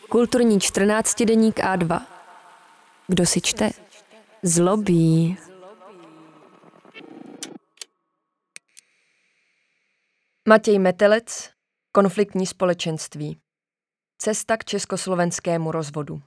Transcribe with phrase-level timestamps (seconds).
[0.00, 2.06] Kulturní 14 deník A2.
[3.08, 3.70] Kdo si čte?
[4.42, 5.36] Zlobí.
[10.48, 11.50] Matěj Metelec,
[11.92, 13.40] Konfliktní společenství.
[14.18, 16.22] Cesta k československému rozvodu.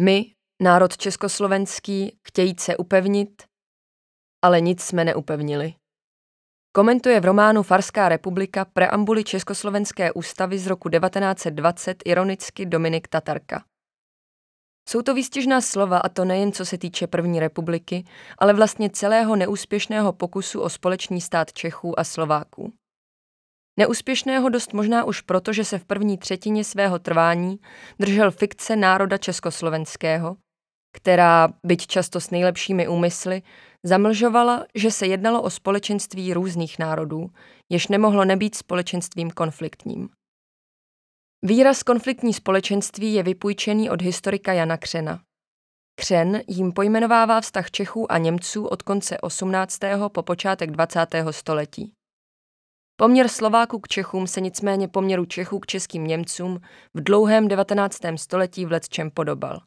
[0.00, 3.42] My, národ československý, chtějí se upevnit,
[4.42, 5.74] ale nic jsme neupevnili.
[6.72, 13.64] Komentuje v románu Farská republika preambuli Československé ústavy z roku 1920 ironicky Dominik Tatarka.
[14.88, 18.04] Jsou to výstěžná slova a to nejen co se týče první republiky,
[18.38, 22.72] ale vlastně celého neúspěšného pokusu o společný stát Čechů a Slováků.
[23.78, 27.58] Neúspěšného dost možná už proto, že se v první třetině svého trvání
[27.98, 30.36] držel fikce národa československého,
[30.92, 33.42] která, byť často s nejlepšími úmysly,
[33.86, 37.30] zamlžovala, že se jednalo o společenství různých národů,
[37.68, 40.08] jež nemohlo nebýt společenstvím konfliktním.
[41.42, 45.20] Výraz konfliktní společenství je vypůjčený od historika Jana Křena.
[46.00, 49.78] Křen jim pojmenovává vztah Čechů a Němců od konce 18.
[50.12, 51.06] po počátek 20.
[51.30, 51.92] století.
[52.96, 56.60] Poměr Slováků k Čechům se nicméně poměru Čechů k českým Němcům
[56.94, 57.98] v dlouhém 19.
[58.16, 58.70] století v
[59.14, 59.60] podobal.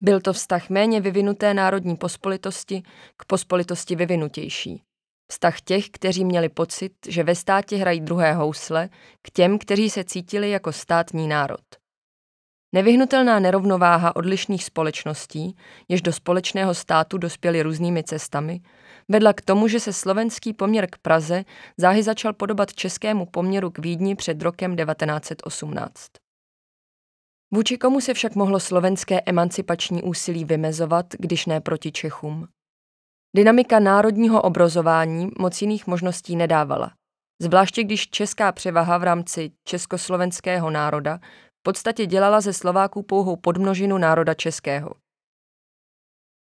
[0.00, 2.82] Byl to vztah méně vyvinuté národní pospolitosti
[3.16, 4.82] k pospolitosti vyvinutější.
[5.32, 8.88] Vztah těch, kteří měli pocit, že ve státě hrají druhé housle,
[9.22, 11.60] k těm, kteří se cítili jako státní národ.
[12.72, 15.56] Nevyhnutelná nerovnováha odlišných společností,
[15.88, 18.60] jež do společného státu dospěly různými cestami,
[19.08, 21.44] vedla k tomu, že se slovenský poměr k Praze
[21.76, 26.27] záhy začal podobat českému poměru k Vídni před rokem 1918.
[27.54, 32.48] Vůči komu se však mohlo slovenské emancipační úsilí vymezovat, když ne proti Čechům?
[33.36, 36.92] Dynamika národního obrozování moc jiných možností nedávala.
[37.42, 41.18] Zvláště když česká převaha v rámci československého národa
[41.60, 44.94] v podstatě dělala ze Slováků pouhou podmnožinu národa českého.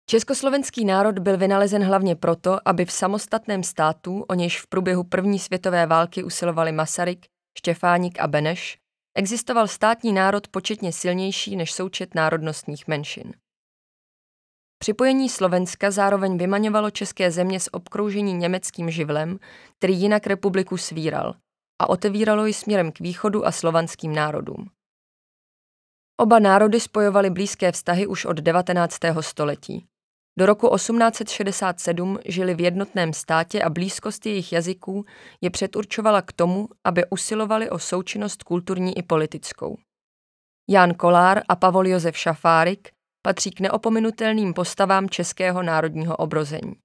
[0.09, 5.39] Československý národ byl vynalezen hlavně proto, aby v samostatném státu, o nějž v průběhu první
[5.39, 7.25] světové války usilovali Masaryk,
[7.57, 8.77] Štěfánik a Beneš,
[9.15, 13.33] existoval státní národ početně silnější než součet národnostních menšin.
[14.77, 19.39] Připojení Slovenska zároveň vymaňovalo české země z obkroužení německým živlem,
[19.77, 21.35] který jinak republiku svíral,
[21.81, 24.69] a otevíralo ji směrem k východu a slovanským národům.
[26.21, 28.99] Oba národy spojovaly blízké vztahy už od 19.
[29.21, 29.85] století.
[30.39, 35.05] Do roku 1867 žili v jednotném státě a blízkost jejich jazyků
[35.41, 39.77] je předurčovala k tomu, aby usilovali o součinnost kulturní i politickou.
[40.69, 42.89] Jan Kolár a Pavol Josef Šafárik
[43.21, 46.75] patří k neopominutelným postavám českého národního obrození.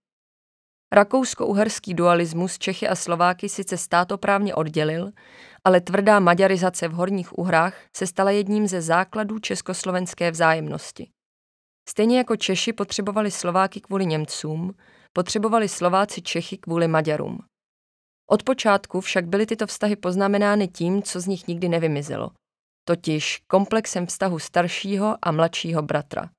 [0.93, 5.11] Rakousko-uherský dualismus Čechy a Slováky sice státoprávně oddělil,
[5.65, 11.11] ale tvrdá maďarizace v Horních Uhrách se stala jedním ze základů československé vzájemnosti.
[11.89, 14.75] Stejně jako Češi potřebovali Slováky kvůli Němcům,
[15.13, 17.39] potřebovali Slováci Čechy kvůli Maďarům.
[18.31, 22.31] Od počátku však byly tyto vztahy poznamenány tím, co z nich nikdy nevymizelo,
[22.89, 26.31] totiž komplexem vztahu staršího a mladšího bratra.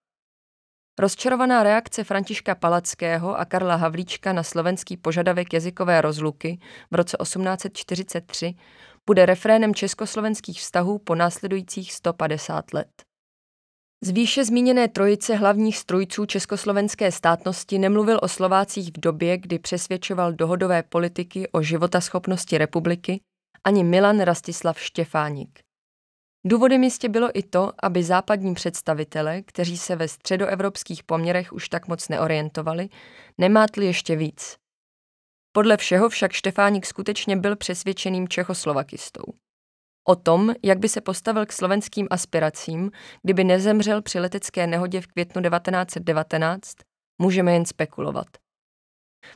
[0.99, 6.59] Rozčarovaná reakce Františka Palackého a Karla Havlíčka na slovenský požadavek jazykové rozluky
[6.91, 8.55] v roce 1843
[9.05, 13.10] bude refrénem československých vztahů po následujících 150 let.
[14.03, 20.33] Z výše zmíněné trojice hlavních strojců československé státnosti nemluvil o Slovácích v době, kdy přesvědčoval
[20.33, 23.21] dohodové politiky o životaschopnosti republiky
[23.63, 25.59] ani Milan Rastislav Štěfánik.
[26.45, 31.87] Důvodem jistě bylo i to, aby západní představitele, kteří se ve středoevropských poměrech už tak
[31.87, 32.89] moc neorientovali,
[33.37, 34.57] nemátli ještě víc.
[35.51, 39.23] Podle všeho však Štefánik skutečně byl přesvědčeným čechoslovakistou.
[40.07, 42.91] O tom, jak by se postavil k slovenským aspiracím,
[43.23, 46.75] kdyby nezemřel při letecké nehodě v květnu 1919,
[47.21, 48.27] můžeme jen spekulovat.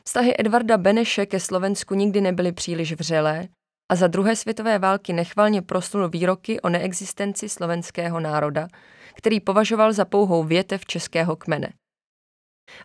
[0.04, 3.48] Vztahy Edvarda Beneše ke Slovensku nikdy nebyly příliš vřelé
[3.92, 8.68] a za druhé světové války nechvalně proslul výroky o neexistenci slovenského národa,
[9.14, 11.72] který považoval za pouhou větev českého kmene.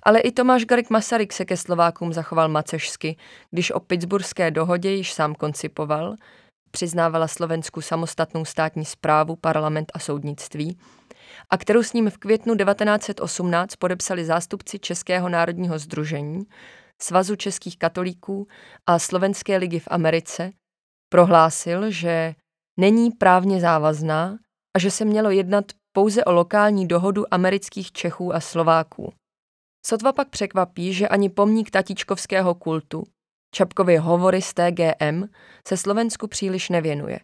[0.04, 3.18] Ale i Tomáš Garik Masaryk se ke Slovákům zachoval macežsky,
[3.52, 6.16] když o Pittsburghské dohodě již sám koncipoval,
[6.72, 10.78] přiznávala Slovensku samostatnou státní zprávu, parlament a soudnictví,
[11.50, 16.44] a kterou s ním v květnu 1918 podepsali zástupci Českého národního združení,
[17.02, 18.48] Svazu českých katolíků
[18.88, 20.52] a Slovenské ligy v Americe,
[21.10, 22.36] prohlásil, že
[22.80, 24.38] není právně závazná
[24.76, 25.66] a že se mělo jednat
[25.96, 29.14] pouze o lokální dohodu amerických Čechů a Slováků.
[29.86, 33.04] Sotva pak překvapí, že ani pomník tatičkovského kultu,
[33.56, 35.24] Čapkovy hovory z TGM
[35.68, 37.20] se Slovensku příliš nevěnuje.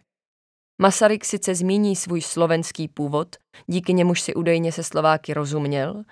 [0.82, 3.36] Masaryk sice zmíní svůj slovenský původ,
[3.66, 6.04] díky němuž si údajně se Slováky rozuměl,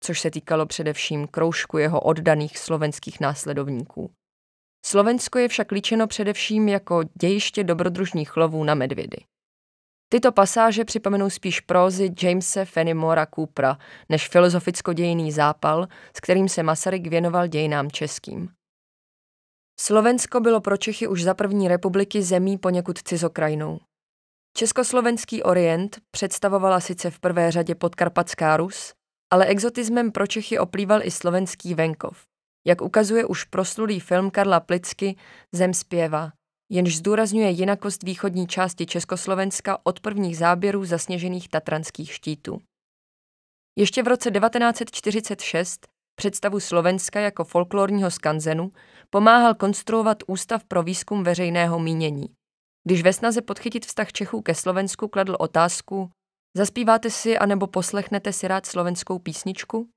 [0.00, 4.10] což se týkalo především kroužku jeho oddaných slovenských následovníků.
[4.86, 9.16] Slovensko je však líčeno především jako dějiště dobrodružných lovů na medvědy.
[10.08, 13.78] Tyto pasáže připomenou spíš prózy Jamese Fenimora Coopera
[14.08, 15.86] než filozoficko-dějný zápal,
[16.16, 18.48] s kterým se Masaryk věnoval dějinám českým.
[19.80, 23.80] Slovensko bylo pro Čechy už za první republiky zemí poněkud cizokrajinou.
[24.56, 28.92] Československý orient představovala sice v prvé řadě podkarpatská Rus,
[29.32, 32.26] ale exotismem pro Čechy oplýval i slovenský venkov,
[32.66, 35.16] jak ukazuje už proslulý film Karla Plicky
[35.52, 36.32] Zem zpěva,
[36.70, 42.58] jenž zdůrazňuje jinakost východní části Československa od prvních záběrů zasněžených tatranských štítů.
[43.78, 48.72] Ještě v roce 1946 představu Slovenska jako folklorního skanzenu
[49.14, 52.26] pomáhal konstruovat Ústav pro výzkum veřejného mínění.
[52.84, 56.10] Když ve snaze podchytit vztah Čechů ke Slovensku kladl otázku,
[56.56, 59.88] zaspíváte si anebo poslechnete si rád slovenskou písničku?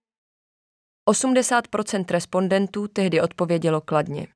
[1.09, 4.27] 80% respondentů tehdy odpovědělo kladně.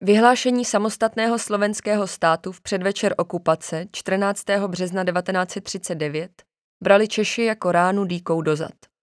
[0.00, 4.44] Vyhlášení samostatného slovenského státu v předvečer okupace 14.
[4.66, 6.42] března 1939
[6.82, 8.95] brali Češi jako ránu dýkou dozad.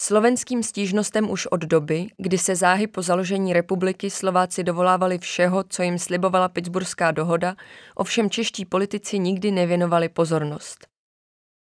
[0.00, 5.82] Slovenským stížnostem už od doby, kdy se záhy po založení republiky Slováci dovolávali všeho, co
[5.82, 7.56] jim slibovala Pittsburghská dohoda,
[7.94, 10.86] ovšem čeští politici nikdy nevěnovali pozornost.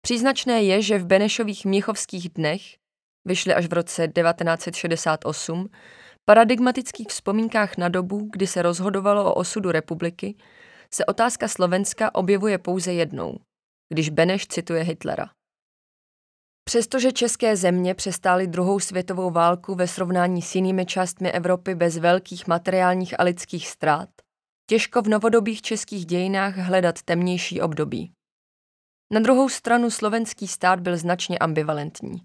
[0.01, 2.61] Příznačné je, že v Benešových Měchovských dnech,
[3.25, 5.69] vyšly až v roce 1968,
[6.25, 10.35] paradigmatických vzpomínkách na dobu, kdy se rozhodovalo o osudu republiky,
[10.93, 13.39] se otázka Slovenska objevuje pouze jednou,
[13.93, 15.29] když Beneš cituje Hitlera.
[16.69, 22.47] Přestože české země přestály druhou světovou válku ve srovnání s jinými částmi Evropy bez velkých
[22.47, 24.09] materiálních a lidských ztrát,
[24.69, 28.11] těžko v novodobých českých dějinách hledat temnější období.
[29.13, 32.21] Na druhou stranu slovenský stát byl značně ambivalentní.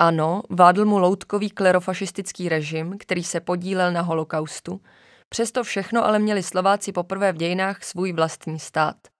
[0.00, 4.80] Ano, vládl mu loutkový klerofašistický režim, který se podílel na holokaustu,
[5.28, 8.96] přesto všechno ale měli Slováci poprvé v dějinách svůj vlastní stát–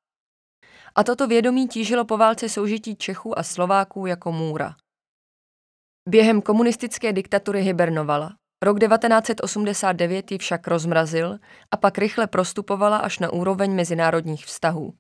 [0.99, 4.77] a toto vědomí tížilo po válce soužití Čechů a Slováků jako můra.
[6.09, 8.37] Během komunistické diktatury hibernovala.
[8.63, 11.39] Rok 1989 ji však rozmrazil
[11.71, 14.95] a pak rychle prostupovala až na úroveň mezinárodních vztahů.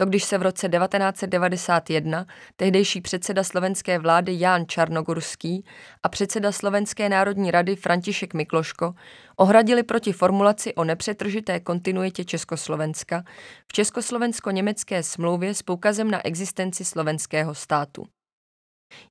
[0.00, 2.26] To když se v roce 1991
[2.56, 5.64] tehdejší předseda slovenské vlády Ján Čarnogurský
[6.02, 8.94] a předseda Slovenské národní rady František Mikloško
[9.36, 13.24] ohradili proti formulaci o nepřetržité kontinuitě Československa
[13.68, 18.06] v československo-německé smlouvě s poukazem na existenci slovenského státu.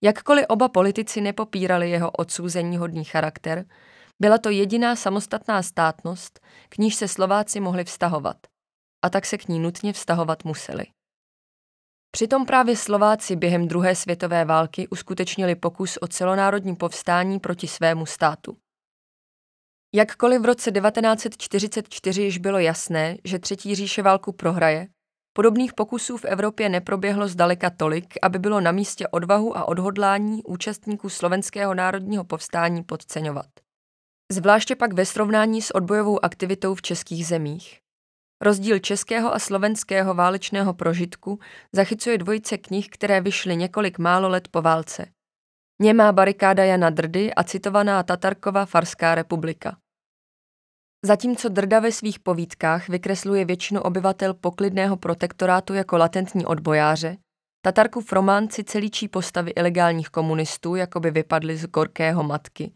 [0.01, 3.65] Jakkoliv oba politici nepopírali jeho odsouzení hodný charakter,
[4.19, 6.39] byla to jediná samostatná státnost,
[6.69, 8.37] k níž se Slováci mohli vztahovat–
[9.01, 10.85] a tak se k ní nutně vztahovat museli.
[12.11, 18.57] Přitom právě Slováci během druhé světové války uskutečnili pokus o celonárodní povstání proti svému státu.
[19.95, 24.87] Jakkoliv v roce 1944 již bylo jasné, že Třetí říše válku prohraje,
[25.33, 31.09] podobných pokusů v Evropě neproběhlo zdaleka tolik, aby bylo na místě odvahu a odhodlání účastníků
[31.09, 33.49] slovenského národního povstání podceňovat.
[34.31, 37.79] Zvláště pak ve srovnání s odbojovou aktivitou v českých zemích.
[38.41, 41.39] Rozdíl českého a slovenského válečného prožitku
[41.73, 45.05] zachycuje dvojice knih, které vyšly několik málo let po válce.
[45.81, 49.77] Němá barikáda Jana Drdy a citovaná Tatarkova Farská republika.
[51.05, 57.17] Zatímco Drda ve svých povídkách vykresluje většinu obyvatel poklidného protektorátu jako latentní odbojáře,
[57.61, 62.71] Tatarkův román si celíčí postavy ilegálních komunistů, jako by vypadly z gorkého matky.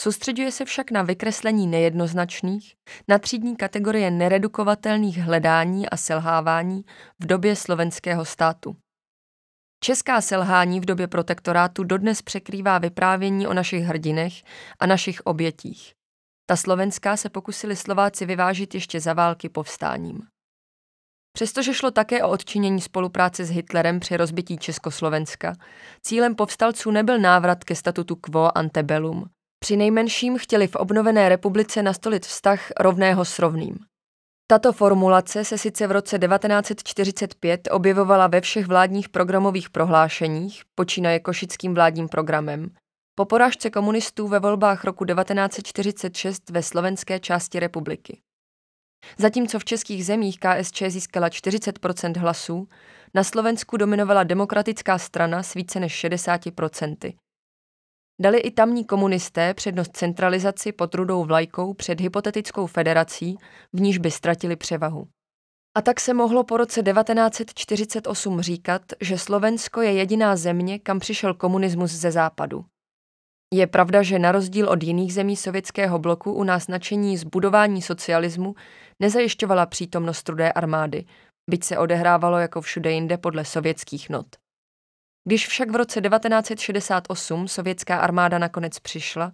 [0.00, 2.74] Soustředuje se však na vykreslení nejednoznačných,
[3.08, 6.84] na třídní kategorie neredukovatelných hledání a selhávání
[7.20, 8.76] v době slovenského státu.
[9.84, 14.32] Česká selhání v době protektorátu dodnes překrývá vyprávění o našich hrdinech
[14.80, 15.92] a našich obětích.
[16.46, 20.22] Ta slovenská se pokusili Slováci vyvážit ještě za války povstáním.
[21.32, 25.54] Přestože šlo také o odčinění spolupráce s Hitlerem při rozbití Československa,
[26.02, 29.24] cílem povstalců nebyl návrat ke statutu quo antebellum,
[29.70, 33.78] nejmenším chtěli v obnovené republice nastolit vztah rovného s rovným.
[34.46, 41.74] Tato formulace se sice v roce 1945 objevovala ve všech vládních programových prohlášeních, počínaje košickým
[41.74, 42.70] vládním programem,
[43.14, 48.20] po porážce komunistů ve volbách roku 1946 ve slovenské části republiky.
[49.18, 52.68] Zatímco v českých zemích KSČ získala 40% hlasů,
[53.14, 56.40] na Slovensku dominovala demokratická strana s více než 60
[58.20, 63.36] Dali i tamní komunisté přednost centralizaci pod rudou vlajkou před hypotetickou federací,
[63.72, 65.08] v níž by ztratili převahu.
[65.76, 71.34] A tak se mohlo po roce 1948 říkat, že Slovensko je jediná země, kam přišel
[71.34, 72.64] komunismus ze západu.
[73.54, 77.82] Je pravda, že na rozdíl od jiných zemí sovětského bloku u nás nadšení z budování
[77.82, 78.54] socialismu
[79.00, 81.04] nezajišťovala přítomnost trudé armády,
[81.50, 84.26] byť se odehrávalo jako všude jinde podle sovětských not.
[85.24, 89.32] Když však v roce 1968 sovětská armáda nakonec přišla,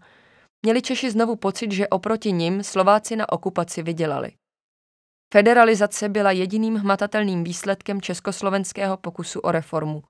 [0.63, 4.33] měli Češi znovu pocit, že oproti nim Slováci na okupaci vydělali.
[5.33, 10.03] Federalizace byla jediným hmatatelným výsledkem československého pokusu o reformu.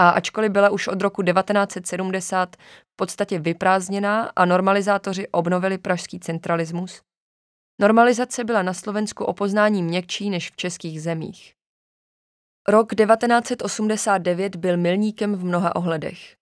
[0.00, 7.00] A ačkoliv byla už od roku 1970 v podstatě vyprázdněná a normalizátoři obnovili pražský centralismus,
[7.80, 11.59] normalizace byla na Slovensku o poznání měkčí než v českých zemích.
[12.68, 16.36] Rok 1989 byl milníkem v mnoha ohledech.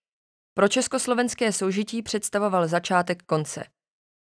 [0.55, 3.65] Pro československé soužití představoval začátek konce.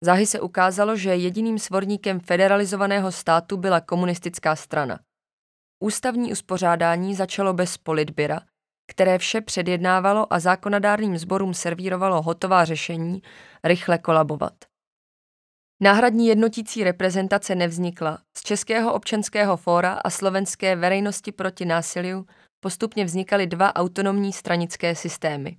[0.03, 4.99] Záhy se ukázalo, že jediným svorníkem federalizovaného státu byla komunistická strana.
[5.83, 8.41] Ústavní uspořádání začalo bez politbyra,
[8.91, 13.21] které vše předjednávalo a zákonodárným sborům servírovalo hotová řešení
[13.63, 14.53] rychle kolabovat.
[15.81, 18.19] Náhradní jednotící reprezentace nevznikla.
[18.37, 22.25] Z Českého občanského fóra a slovenské veřejnosti proti násiliu
[22.59, 25.57] postupně vznikaly dva autonomní stranické systémy.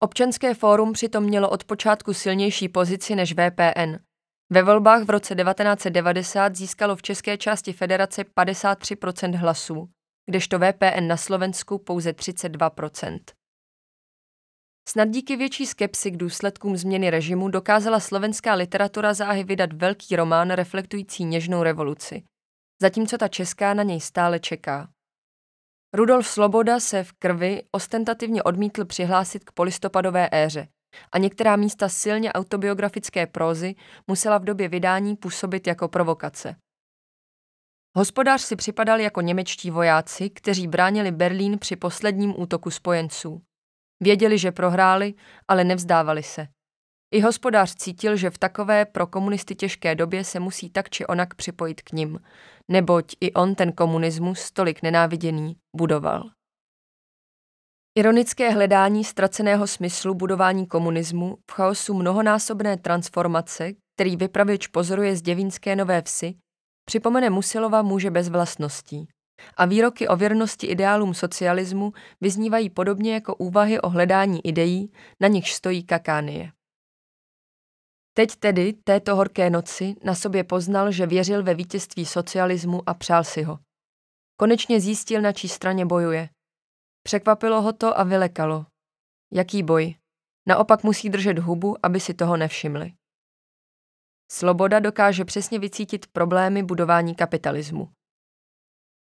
[0.00, 3.96] Občanské fórum přitom mělo od počátku silnější pozici než VPN.
[4.50, 9.88] Ve volbách v roce 1990 získalo v české části federace 53% hlasů,
[10.30, 13.18] kdežto VPN na Slovensku pouze 32%.
[14.88, 20.50] Snad díky větší skepsi k důsledkům změny režimu dokázala slovenská literatura záhy vydat velký román
[20.50, 22.22] reflektující něžnou revoluci,
[22.82, 24.88] zatímco ta česká na něj stále čeká.
[25.94, 30.68] Rudolf Sloboda se v krvi ostentativně odmítl přihlásit k polistopadové éře
[31.12, 33.74] a některá místa silně autobiografické prózy
[34.06, 36.56] musela v době vydání působit jako provokace.
[37.96, 43.42] Hospodář si připadal jako němečtí vojáci, kteří bránili Berlín při posledním útoku spojenců.
[44.02, 45.14] Věděli, že prohráli,
[45.48, 46.46] ale nevzdávali se.
[47.14, 51.34] I hospodář cítil, že v takové pro komunisty těžké době se musí tak či onak
[51.34, 52.20] připojit k nim,
[52.68, 56.30] neboť i on ten komunismus, tolik nenáviděný, budoval.
[57.98, 65.76] Ironické hledání ztraceného smyslu budování komunismu v chaosu mnohonásobné transformace, který vypravěč pozoruje z děvínské
[65.76, 66.34] nové vsi,
[66.86, 69.08] připomene Musilova muže bez vlastností.
[69.56, 75.52] A výroky o věrnosti ideálům socialismu vyznívají podobně jako úvahy o hledání ideí, na nichž
[75.52, 76.52] stojí kakánie.
[78.14, 83.24] Teď tedy, této horké noci, na sobě poznal, že věřil ve vítězství socialismu a přál
[83.24, 83.58] si ho.
[84.36, 86.28] Konečně zjistil, na čí straně bojuje.
[87.02, 88.66] Překvapilo ho to a vylekalo.
[89.32, 89.94] Jaký boj?
[90.48, 92.92] Naopak musí držet hubu, aby si toho nevšimli.
[94.32, 97.88] Sloboda dokáže přesně vycítit problémy budování kapitalismu.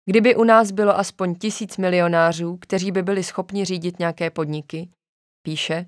[0.09, 4.89] Kdyby u nás bylo aspoň tisíc milionářů, kteří by byli schopni řídit nějaké podniky,
[5.45, 5.85] píše,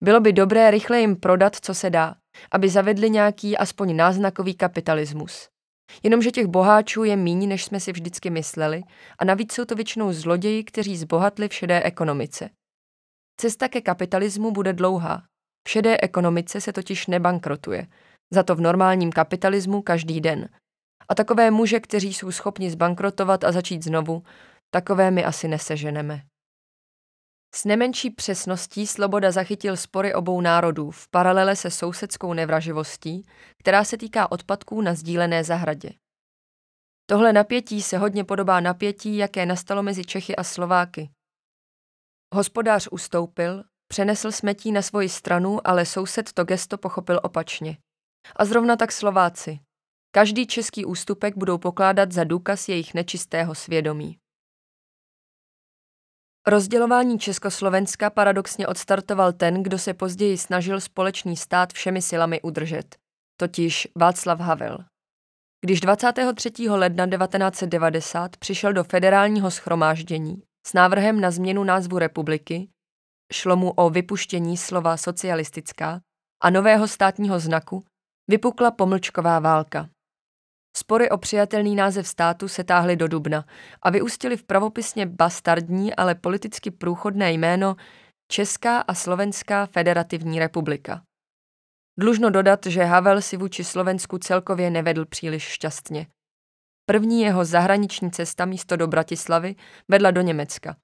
[0.00, 2.14] bylo by dobré rychle jim prodat, co se dá,
[2.50, 5.48] aby zavedli nějaký aspoň náznakový kapitalismus.
[6.02, 8.82] Jenomže těch boháčů je míň, než jsme si vždycky mysleli,
[9.18, 12.50] a navíc jsou to většinou zloději, kteří zbohatli v šedé ekonomice.
[13.40, 15.22] Cesta ke kapitalismu bude dlouhá.
[15.68, 17.86] V šedé ekonomice se totiž nebankrotuje,
[18.32, 20.48] za to v normálním kapitalismu každý den.
[21.12, 24.22] A takové muže, kteří jsou schopni zbankrotovat a začít znovu,
[24.70, 26.22] takové my asi neseženeme.
[27.54, 33.26] S nemenší přesností Sloboda zachytil spory obou národů v paralele se sousedskou nevraživostí,
[33.58, 35.90] která se týká odpadků na sdílené zahradě.
[37.06, 41.10] Tohle napětí se hodně podobá napětí, jaké nastalo mezi Čechy a Slováky.
[42.34, 47.76] Hospodář ustoupil, přenesl smetí na svoji stranu, ale soused to gesto pochopil opačně.
[48.36, 49.60] A zrovna tak Slováci.
[50.14, 54.18] Každý český ústupek budou pokládat za důkaz jejich nečistého svědomí.
[56.46, 62.96] Rozdělování Československa paradoxně odstartoval ten, kdo se později snažil společný stát všemi silami udržet,
[63.36, 64.78] totiž Václav Havel.
[65.64, 66.52] Když 23.
[66.68, 72.68] ledna 1990 přišel do federálního schromáždění s návrhem na změnu názvu republiky,
[73.32, 76.00] šlo mu o vypuštění slova socialistická
[76.42, 77.84] a nového státního znaku,
[78.28, 79.88] vypukla pomlčková válka.
[80.76, 83.44] Spory o přijatelný název státu se táhly do dubna
[83.82, 87.76] a vyústily v pravopisně bastardní, ale politicky průchodné jméno
[88.28, 91.02] Česká a Slovenská federativní republika.
[91.98, 96.06] Dlužno dodat, že Havel si vůči Slovensku celkově nevedl příliš šťastně.
[96.86, 99.54] První jeho zahraniční cesta místo do Bratislavy
[99.88, 100.76] vedla do Německa.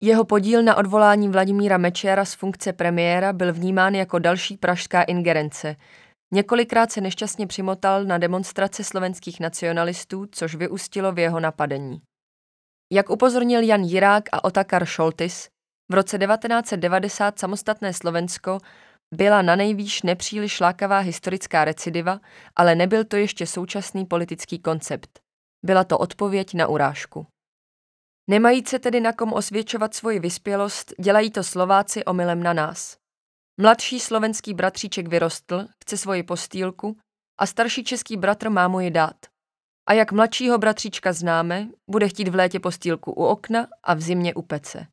[0.00, 5.76] Jeho podíl na odvolání Vladimíra Mečera z funkce premiéra byl vnímán jako další pražská ingerence,
[6.32, 12.02] Několikrát se nešťastně přimotal na demonstrace slovenských nacionalistů, což vyústilo v jeho napadení.
[12.92, 15.48] Jak upozornil Jan Jirák a Otakar Šoltis,
[15.90, 18.58] v roce 1990 samostatné Slovensko
[19.14, 22.20] byla na nejvýš nepříliš lákavá historická recidiva,
[22.56, 25.20] ale nebyl to ještě současný politický koncept.
[25.64, 27.26] Byla to odpověď na urážku.
[28.30, 32.96] Nemají se tedy na kom osvědčovat svoji vyspělost, dělají to Slováci omylem na nás.
[33.60, 36.96] Mladší slovenský bratříček vyrostl, chce svoji postýlku
[37.40, 39.16] a starší český bratr má mu ji dát.
[39.88, 44.34] A jak mladšího bratříčka známe, bude chtít v létě postýlku u okna a v zimě
[44.34, 44.86] u pece.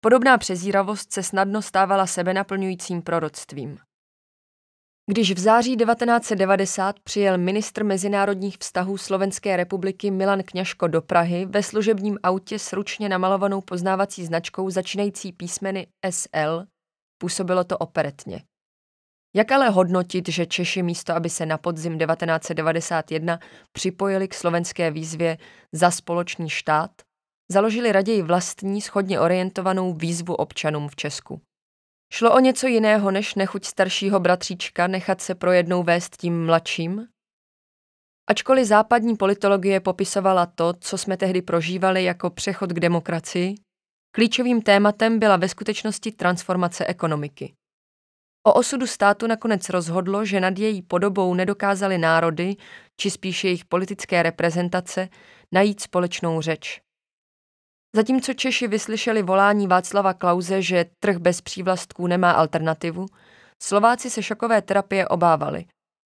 [0.00, 3.78] Podobná přezíravost se snadno stávala sebenaplňujícím proroctvím.
[5.10, 11.62] Když v září 1990 přijel ministr mezinárodních vztahů Slovenské republiky Milan Kňažko do Prahy ve
[11.62, 16.66] služebním autě s ručně namalovanou poznávací značkou začínající písmeny SL,
[17.22, 18.42] působilo to operetně.
[19.34, 23.38] Jak ale hodnotit, že Češi místo, aby se na podzim 1991
[23.72, 25.38] připojili k slovenské výzvě
[25.72, 26.90] za společný štát,
[27.52, 31.40] založili raději vlastní, schodně orientovanou výzvu občanům v Česku.
[32.12, 37.08] Šlo o něco jiného než nechuť staršího bratříčka nechat se pro jednou vést tím mladším?
[38.30, 43.54] Ačkoliv západní politologie popisovala to, co jsme tehdy prožívali jako přechod k demokracii,
[44.14, 47.52] klíčovým tématem byla ve skutečnosti transformace ekonomiky.
[48.46, 52.56] O osudu státu nakonec rozhodlo, že nad její podobou nedokázali národy,
[52.96, 55.08] či spíš jejich politické reprezentace,
[55.52, 56.80] najít společnou řeč.
[57.96, 63.06] Zatímco Češi vyslyšeli volání Václava Klauze, že trh bez přívlastků nemá alternativu,
[63.62, 65.64] Slováci se šokové terapie obávali,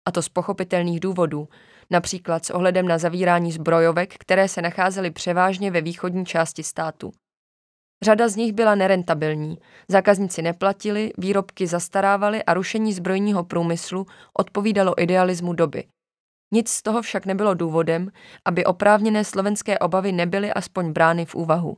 [0.09, 1.49] a to z pochopitelných důvodů,
[1.91, 7.13] například s ohledem na zavírání zbrojovek, které se nacházely převážně ve východní části státu.
[8.03, 14.07] Řada z nich byla nerentabilní, zákazníci neplatili, výrobky zastarávaly a rušení zbrojního průmyslu
[14.39, 15.85] odpovídalo idealismu doby.
[16.55, 18.11] Nic z toho však nebylo důvodem,
[18.45, 21.77] aby oprávněné slovenské obavy nebyly aspoň brány v úvahu.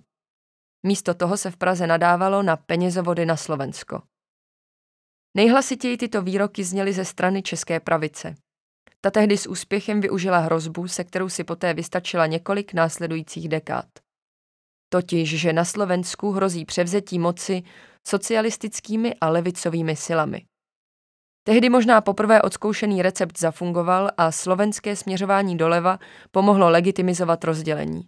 [0.87, 4.03] Místo toho se v Praze nadávalo na penězovody na Slovensko.
[5.37, 8.35] Nejhlasitěji tyto výroky zněly ze strany české pravice.
[9.01, 13.87] Ta tehdy s úspěchem využila hrozbu, se kterou si poté vystačila několik následujících dekád.
[14.89, 17.63] Totiž, že na Slovensku hrozí převzetí moci
[18.09, 20.43] socialistickými a levicovými silami.
[21.45, 25.99] Tehdy možná poprvé odzkoušený recept zafungoval a slovenské směřování doleva
[26.31, 28.03] pomohlo legitimizovat rozdělení.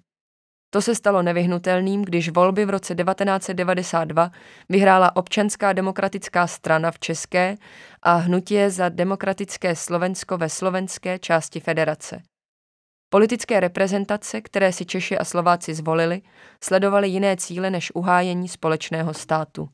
[0.72, 4.30] To se stalo nevyhnutelným, když volby v roce 1992
[4.68, 7.56] vyhrála občanská demokratická strana v České
[8.02, 12.22] a hnutí za demokratické Slovensko ve slovenské části federace.
[13.12, 16.22] Politické reprezentace, které si Češi a Slováci zvolili,
[16.64, 19.68] sledovaly jiné cíle než uhájení společného státu.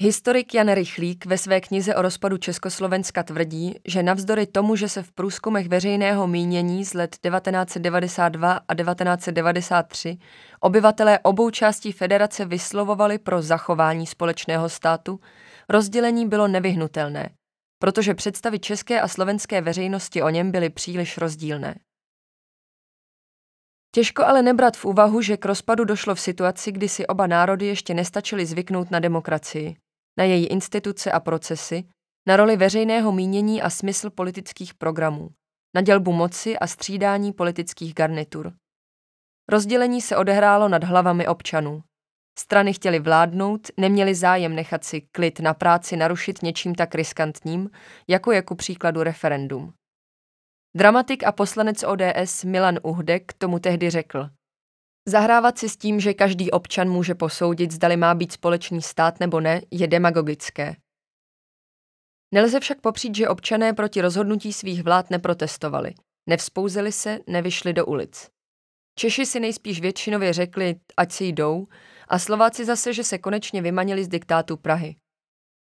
[0.00, 5.02] Historik Jan Rychlík ve své knize o rozpadu Československa tvrdí, že navzdory tomu, že se
[5.02, 10.18] v průzkumech veřejného mínění z let 1992 a 1993
[10.60, 15.20] obyvatelé obou částí federace vyslovovali pro zachování společného státu,
[15.68, 17.30] rozdělení bylo nevyhnutelné,
[17.78, 21.74] protože představy české a slovenské veřejnosti o něm byly příliš rozdílné.
[23.94, 27.66] Těžko ale nebrat v úvahu, že k rozpadu došlo v situaci, kdy si oba národy
[27.66, 29.76] ještě nestačili zvyknout na demokracii
[30.16, 31.88] na její instituce a procesy,
[32.28, 35.30] na roli veřejného mínění a smysl politických programů,
[35.74, 38.52] na dělbu moci a střídání politických garnitur.
[39.48, 41.82] Rozdělení se odehrálo nad hlavami občanů.
[42.38, 47.70] Strany chtěly vládnout, neměli zájem nechat si klid na práci narušit něčím tak riskantním,
[48.08, 49.72] jako je ku příkladu referendum.
[50.76, 54.30] Dramatik a poslanec ODS Milan Uhdek tomu tehdy řekl–
[55.08, 59.40] Zahrávat si s tím, že každý občan může posoudit, zdali má být společný stát nebo
[59.40, 60.76] ne, je demagogické.
[62.34, 65.94] Nelze však popřít, že občané proti rozhodnutí svých vlád neprotestovali,
[66.28, 68.30] nevzpouzeli se, nevyšli do ulic.
[68.98, 71.66] Češi si nejspíš většinově řekli, ať si jdou,
[72.08, 74.96] a Slováci zase, že se konečně vymanili z diktátu Prahy.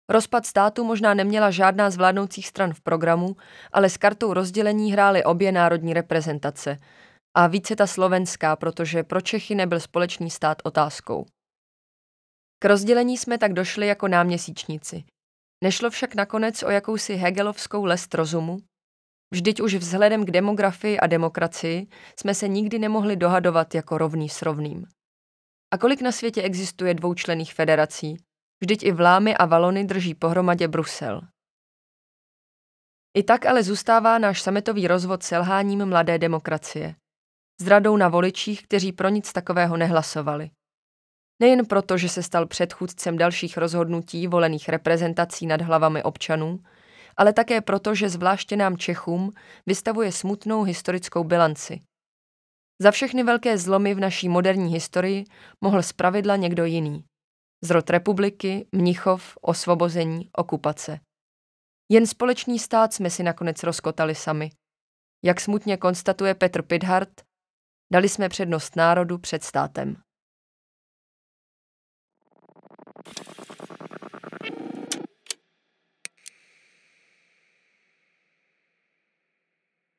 [0.09, 3.35] Rozpad státu možná neměla žádná z vládnoucích stran v programu,
[3.71, 6.77] ale s kartou rozdělení hrály obě národní reprezentace–
[7.33, 11.25] a více ta slovenská, protože pro Čechy nebyl společný stát otázkou.
[12.59, 15.03] K rozdělení jsme tak došli jako náměsíčníci.
[15.63, 18.57] Nešlo však nakonec o jakousi hegelovskou lest rozumu?
[19.33, 21.87] Vždyť už vzhledem k demografii a demokracii
[22.19, 24.85] jsme se nikdy nemohli dohadovat jako rovný s rovným.
[25.73, 28.17] A kolik na světě existuje dvoučlených federací?
[28.61, 31.21] Vždyť i Vlámy a Valony drží pohromadě Brusel.
[33.17, 36.95] I tak ale zůstává náš sametový rozvod selháním mladé demokracie
[37.61, 40.49] zradou na voličích, kteří pro nic takového nehlasovali.
[41.41, 46.59] Nejen proto, že se stal předchůdcem dalších rozhodnutí volených reprezentací nad hlavami občanů,
[47.17, 49.31] ale také proto, že zvláště nám Čechům
[49.65, 51.81] vystavuje smutnou historickou bilanci.
[52.81, 55.25] Za všechny velké zlomy v naší moderní historii
[55.61, 57.03] mohl zpravidla někdo jiný.
[57.63, 60.99] Zrod republiky, Mnichov, osvobození, okupace.
[61.91, 64.49] Jen společný stát jsme si nakonec rozkotali sami.
[65.25, 67.21] Jak smutně konstatuje Petr Pidhart,
[67.93, 69.95] dali jsme přednost národu před státem.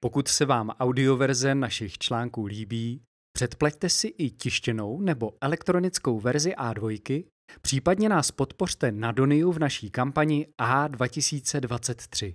[0.02, 7.24] Pokud se vám audioverze našich článků líbí, předpleťte si i tištěnou nebo elektronickou verzi A2,
[7.60, 12.34] případně nás podpořte na Doniu v naší kampani A2023.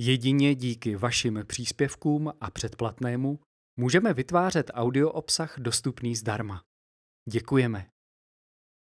[0.00, 3.40] Jedině díky vašim příspěvkům a předplatnému
[3.80, 6.62] můžeme vytvářet audio obsah dostupný zdarma.
[7.30, 7.93] Děkujeme.